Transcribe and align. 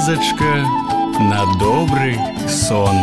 казачка 0.00 0.64
на 1.20 1.44
добры 1.60 2.16
сон. 2.48 2.96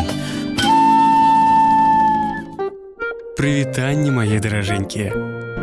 Прывітанне 3.38 4.10
мае 4.10 4.40
даражэнькія. 4.42 5.14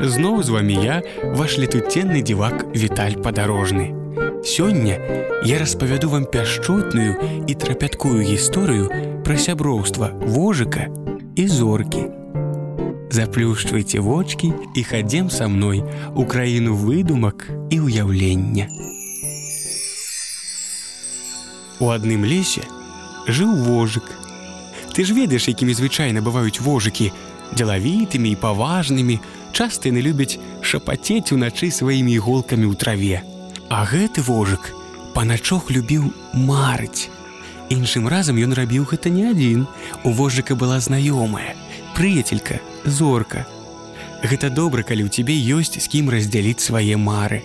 Зноў 0.06 0.44
з 0.46 0.54
вами 0.54 0.76
я, 0.78 1.02
ваш 1.34 1.58
летуценны 1.58 2.22
дзівак 2.22 2.62
Віталь 2.78 3.18
падарожны. 3.18 3.90
Сёння 4.46 5.02
я 5.42 5.58
распавяду 5.58 6.14
вам 6.14 6.30
пяшчотную 6.30 7.42
і 7.42 7.58
трапяткую 7.58 8.22
гісторыю 8.22 8.86
пра 9.26 9.34
сяброўства 9.34 10.14
вожыка 10.14 10.86
і 11.34 11.48
зоркі. 11.50 12.06
Заплюшчвайце 13.10 13.98
вочки 13.98 14.54
і 14.78 14.86
хадзем 14.86 15.26
са 15.26 15.50
мной 15.50 15.82
у 16.14 16.22
краіну 16.22 16.78
выдумак 16.78 17.50
і 17.74 17.82
ўяўлення. 17.82 18.70
У 21.79 21.89
адным 21.89 22.23
лесе 22.23 22.63
жыў 23.27 23.55
вожык. 23.55 24.05
Ты 24.93 25.03
ж 25.03 25.11
ведаеш, 25.11 25.49
якімі 25.51 25.73
звычайна 25.75 26.21
бываюць 26.21 26.61
вожыкі, 26.61 27.11
дзелавітымі 27.51 28.31
і 28.31 28.39
паважнымі, 28.39 29.19
часта 29.51 29.91
яны 29.91 29.99
любяць 30.05 30.39
шапацець 30.61 31.35
уначы 31.35 31.71
сваімі 31.71 32.15
іголкамі 32.15 32.69
ў 32.69 32.75
траве. 32.79 33.17
А 33.67 33.83
гэты 33.83 34.23
вожык 34.23 34.71
паначох 35.15 35.71
любіў 35.71 36.13
марыць. 36.31 37.09
Іншым 37.73 38.07
разам 38.07 38.37
ён 38.37 38.53
рабіў 38.53 38.85
гэта 38.85 39.09
не 39.09 39.31
адзін. 39.31 39.65
У 40.03 40.13
вожыка 40.13 40.55
была 40.55 40.79
знаёмая, 40.79 41.57
прыяцелька, 41.97 42.61
зорка. 42.85 43.47
Гэта 44.21 44.49
добра, 44.49 44.83
калі 44.83 45.07
ў 45.07 45.09
цябе 45.09 45.33
ёсць 45.33 45.81
з 45.81 45.87
кім 45.89 46.13
раздзяліць 46.13 46.61
свае 46.61 46.95
мары. 46.95 47.41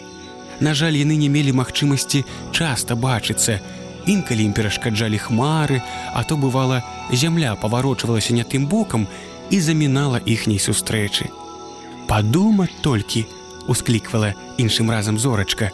На 0.60 0.74
жаль, 0.74 1.00
яны 1.00 1.16
не 1.16 1.32
мелі 1.32 1.56
магчымасці 1.56 2.24
часта 2.52 2.94
бачыцца, 2.94 3.60
інкалі 4.06 4.44
ім 4.44 4.52
перашкаджалі 4.52 5.18
хмары, 5.18 5.82
а 6.14 6.24
то 6.24 6.36
бывала, 6.36 6.82
зямля 7.12 7.54
паварочвалася 7.56 8.34
не 8.34 8.44
тым 8.44 8.66
бокам 8.66 9.06
і 9.50 9.60
замінала 9.60 10.20
іхняй 10.24 10.58
сустрэчы. 10.58 11.28
Падумаць 12.06 12.74
толькі, 12.82 13.26
ускліквала 13.68 14.34
іншым 14.58 14.90
разам 14.90 15.18
зорачка. 15.18 15.70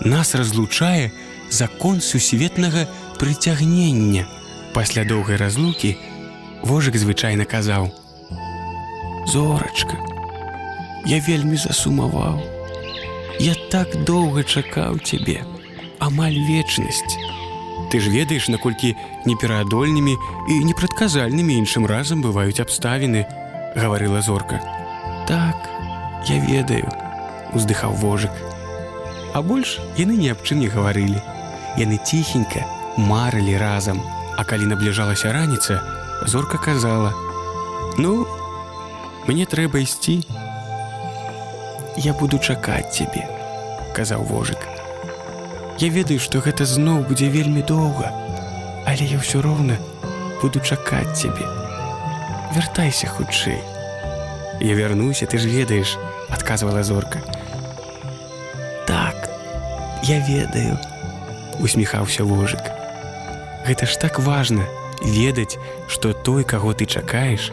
Нас 0.00 0.34
разлучае 0.34 1.12
закон 1.50 2.00
сусветнага 2.00 2.86
прыцягнення. 3.18 4.26
Пасля 4.72 5.04
доўгай 5.04 5.36
разлукі 5.36 5.96
вожык 6.62 6.96
звычайна 6.96 7.44
казаў: 7.44 7.90
«Зорачка, 9.32 9.98
Я 11.04 11.18
вельмі 11.18 11.56
засумаваў. 11.58 12.38
Я 13.42 13.54
так 13.74 13.90
доўга 14.06 14.44
чакаў 14.46 15.02
цябе, 15.02 15.42
амаль 15.98 16.38
вечнасць. 16.46 17.18
Ты 17.92 18.00
ж 18.00 18.08
ведаеш, 18.08 18.48
наколькі 18.48 18.96
непераадольнымі 19.28 20.16
і 20.48 20.54
непрадказальнымі 20.64 21.60
іншым 21.60 21.84
разам 21.84 22.24
бываюць 22.24 22.64
абставіны, 22.64 23.26
гаварыла 23.76 24.24
зорка. 24.24 24.64
Так, 25.28 25.68
я 26.24 26.40
ведаю, 26.40 26.88
уздыхаў 27.52 27.92
вожык. 27.92 28.32
А 29.36 29.44
больш 29.44 29.76
яны 30.00 30.16
ні 30.16 30.32
аб 30.32 30.40
чым 30.40 30.64
не 30.64 30.72
гаварылі. 30.72 31.20
Яны 31.76 32.00
ціхенька 32.00 32.64
марылі 32.96 33.60
разам, 33.60 34.00
А 34.36 34.44
калі 34.44 34.64
набліжалася 34.64 35.32
раніца, 35.32 35.82
зорка 36.24 36.58
казала: 36.58 37.12
«Ну, 37.98 38.26
мне 39.28 39.44
трэба 39.44 39.84
ісці. 39.84 40.24
Я 41.96 42.16
буду 42.16 42.40
чакаць 42.40 42.96
цябе, 42.96 43.28
казаў 43.92 44.24
вожык. 44.24 44.71
Я 45.78 45.88
ведаю, 45.88 46.20
што 46.20 46.40
гэта 46.44 46.64
зноў 46.68 47.02
будзе 47.08 47.28
вельмі 47.32 47.62
доўга, 47.62 48.12
але 48.86 49.06
я 49.08 49.18
ўсё 49.18 49.40
роўна 49.42 49.78
буду 50.42 50.60
чакаць 50.60 51.16
цябе. 51.16 51.46
Вяртайся 52.52 53.08
хутчэй. 53.08 53.62
Я 54.60 54.74
вярнуся, 54.74 55.26
ты 55.26 55.38
ж 55.38 55.48
ведаеш, 55.48 55.96
адказвала 56.28 56.82
зорка. 56.82 57.18
Так, 58.86 59.30
я 60.04 60.20
ведаю, 60.20 60.78
усміхаўся 61.58 62.24
вожык. 62.24 62.62
Гэта 63.66 63.86
ж 63.86 63.98
так 63.98 64.18
важна 64.18 64.66
ведаць, 65.02 65.58
што 65.88 66.12
той, 66.12 66.44
каго 66.44 66.74
ты 66.74 66.86
чакаеш, 66.86 67.50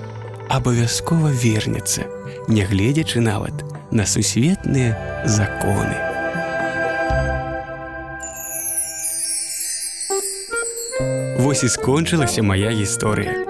абавязкова 0.49 1.29
вернецца, 1.29 2.05
нягледзячы 2.47 3.21
нават 3.21 3.63
на 3.91 4.05
сусветныя 4.05 5.23
законы. 5.25 6.08
Вось 11.39 11.63
і 11.63 11.69
скончылася 11.69 12.43
моя 12.43 12.71
гісторыя. 12.71 13.45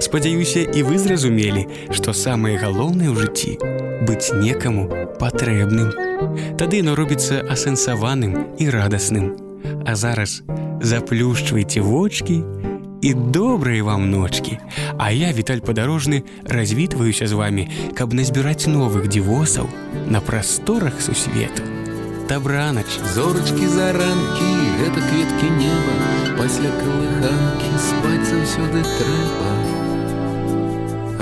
Спадзяюся, 0.00 0.60
і 0.60 0.82
вы 0.82 0.98
зразумелі, 0.98 1.66
што 1.90 2.12
самае 2.12 2.58
галоўнае 2.58 3.10
ў 3.10 3.16
жыцці 3.16 3.52
быць 4.04 4.34
некаму 4.36 4.86
патрэбным. 5.18 5.90
Тады 6.60 6.82
яно 6.82 6.94
робіцца 6.94 7.40
асэнсаваным 7.48 8.54
і 8.60 8.68
радасным. 8.70 9.34
А 9.86 9.96
зараз 9.96 10.42
заплюшчвайце 10.82 11.80
вочки 11.80 12.42
і 13.02 13.14
добрыя 13.14 13.84
вам 13.84 14.10
ночкі. 14.10 14.58
А 14.98 15.12
я 15.12 15.32
віталь 15.32 15.64
падарожны 15.64 16.24
развітваюся 16.44 17.26
з 17.26 17.32
вами, 17.32 17.68
каб 17.94 18.14
назбіраць 18.14 18.68
новых 18.68 19.08
дзівосаў 19.08 19.68
на 20.08 20.20
прасторах 20.20 21.00
сусвету. 21.00 21.73
Дабранач, 22.29 22.99
зорачкі 23.15 23.67
заранкі, 23.67 24.49
гэта 24.79 25.01
кветкі 25.09 25.49
неба, 25.57 25.95
пасля 26.37 26.69
калыханкі 26.77 27.71
спаць 27.87 28.29
заўсёды 28.29 28.83
трэба. 28.85 29.49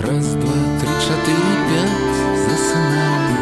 Раз, 0.08 0.28
два, 0.36 0.58
три, 0.82 0.94
чатыры, 1.08 1.54
пять 1.70 2.20
засынаю. 2.44 3.40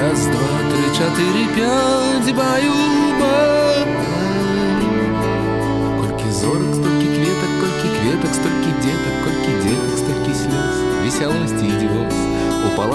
Раз, 0.00 0.26
два, 0.32 0.52
три, 0.72 0.86
чатыры, 0.96 1.44
пять 1.54 2.34
баю 2.34 2.78
Колькі 3.18 3.51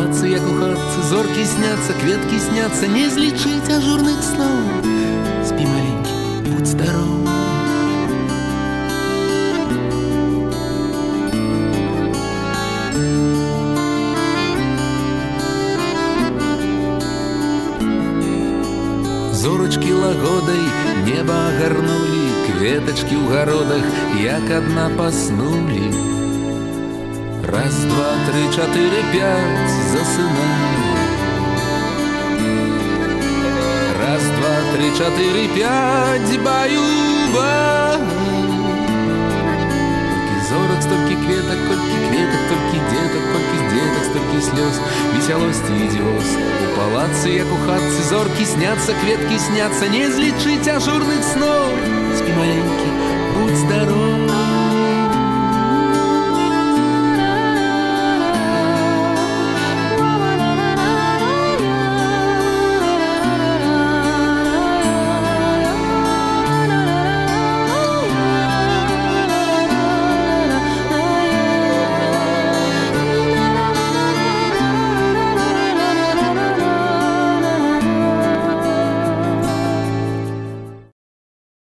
У 0.08 0.10
палацы, 0.10 0.28
як 0.28 0.42
у 0.42 0.54
хатцы, 0.56 1.02
зоркі 1.10 1.44
сняцца, 1.44 1.92
кветкі 2.00 2.38
сняцца, 2.40 2.86
не 2.88 3.10
злічыць 3.12 3.68
ажурных 3.68 4.22
слоў. 4.24 4.56
Спі 5.44 5.66
маленькі, 5.68 6.14
будь 6.48 6.66
здоров. 6.66 7.28
Зорачкі 19.36 19.92
лагодай 19.92 20.64
неба 21.04 21.36
агарнулі, 21.52 22.24
кветачкі 22.48 23.12
ў 23.12 23.24
гародах, 23.28 23.84
як 24.24 24.56
адна 24.56 24.88
паснулі. 24.96 26.17
Раз, 27.53 27.75
два, 27.85 28.11
три, 28.27 28.43
чатыры, 28.55 29.01
пять 29.13 29.71
засынаю. 29.91 30.83
Раз, 33.99 34.23
два, 34.37 34.55
три, 34.73 34.87
чатыры, 34.97 35.47
пять 35.55 36.33
баюба. 36.41 37.99
Колькі 40.09 40.37
зорак, 40.49 40.81
столькі 40.81 41.15
кветак, 41.23 41.59
колькі 41.67 41.97
кветак, 42.09 42.41
толькі 42.49 42.77
дзетак, 42.89 43.23
колькі 43.33 43.59
дзетак, 43.69 44.03
столькі 44.09 44.39
слёз, 44.49 44.75
весялосці 45.13 45.73
і 45.77 45.87
дзёз. 45.93 46.27
У 46.63 46.67
палацы, 46.77 47.29
як 47.37 47.49
у 47.53 47.57
хатцы, 47.67 48.01
зоркі 48.09 48.45
сняцца, 48.45 48.91
кветкі 49.03 49.37
сняцца, 49.39 49.87
не 49.93 50.09
злічыць 50.09 50.67
ажурных 50.67 51.21
сноў. 51.21 51.69
Спі 52.17 52.31
маленькі, 52.33 52.89
будь 53.35 53.57
здоров. 53.57 54.26